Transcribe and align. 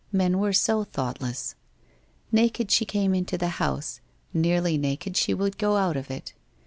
Men 0.11 0.39
were 0.39 0.51
so 0.51 0.83
thoughtless! 0.83 1.53
Naked 2.31 2.71
she 2.71 2.85
came 2.85 3.13
into 3.13 3.37
the 3.37 3.49
house, 3.61 3.99
nearly 4.33 4.75
naked 4.75 5.15
she 5.15 5.35
would 5.35 5.59
go 5.59 5.77
out 5.77 5.95
of 5.95 6.09
it. 6.09 6.33